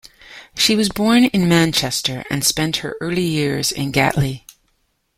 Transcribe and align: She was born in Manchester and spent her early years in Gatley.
She 0.55 0.75
was 0.75 0.89
born 0.89 1.25
in 1.25 1.47
Manchester 1.47 2.23
and 2.31 2.43
spent 2.43 2.77
her 2.77 2.95
early 2.99 3.21
years 3.21 3.71
in 3.71 3.91
Gatley. 3.91 4.47